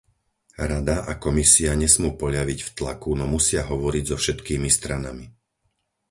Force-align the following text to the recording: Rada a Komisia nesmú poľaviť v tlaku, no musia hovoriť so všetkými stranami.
Rada 0.69 0.95
a 1.05 1.13
Komisia 1.23 1.71
nesmú 1.83 2.09
poľaviť 2.21 2.59
v 2.65 2.73
tlaku, 2.77 3.11
no 3.19 3.25
musia 3.35 3.61
hovoriť 3.71 4.03
so 4.09 4.17
všetkými 4.23 4.65
stranami. 4.77 5.25